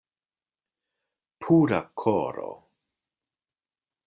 [1.45, 2.51] Pura koro!